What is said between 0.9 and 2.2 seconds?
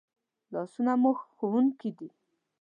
مو ښوونکي دي